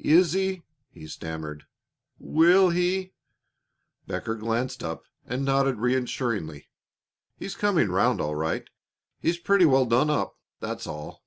"Is 0.00 0.34
he" 0.34 0.64
he 0.90 1.06
stammered, 1.06 1.64
"will 2.18 2.68
he" 2.68 3.14
Becker 4.06 4.34
glanced 4.34 4.82
up 4.84 5.06
and 5.24 5.46
nodded 5.46 5.76
reassuringly. 5.78 6.68
"He's 7.38 7.56
coming 7.56 7.88
round 7.88 8.20
all 8.20 8.34
right. 8.34 8.68
He's 9.18 9.38
pretty 9.38 9.64
well 9.64 9.86
done 9.86 10.10
up, 10.10 10.36
that's 10.60 10.86
all." 10.86 11.24